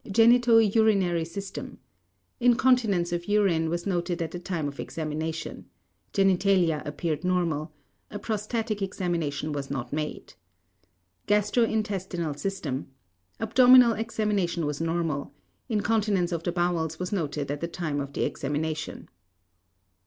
GENITO 0.11 0.57
URINARY 0.57 1.23
SYSTEM: 1.23 1.77
Incontinence 2.39 3.11
of 3.13 3.27
urine 3.27 3.69
was 3.69 3.85
noted 3.85 4.19
at 4.19 4.31
the 4.31 4.39
time 4.39 4.67
of 4.67 4.79
examination. 4.79 5.65
Genitalia 6.11 6.81
appeared 6.87 7.23
normal. 7.23 7.71
A 8.09 8.17
prostatic 8.17 8.81
examination 8.81 9.51
was 9.51 9.69
not 9.69 9.93
made. 9.93 10.33
GASTRO 11.27 11.65
INTESTINAL 11.65 12.33
SYSTEM: 12.33 12.87
Abdominal 13.39 13.93
examination 13.93 14.65
was 14.65 14.81
normal. 14.81 15.35
Incontinence 15.69 16.31
of 16.31 16.41
the 16.41 16.51
bowels 16.51 16.97
was 16.97 17.11
noted 17.13 17.51
at 17.51 17.61
the 17.61 17.67
time 17.67 17.99
of 17.99 18.13
the 18.13 18.23
examination. 18.23 19.07